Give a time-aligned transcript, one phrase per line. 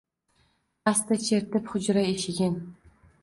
[0.91, 2.57] Asta chertib hujra eshigin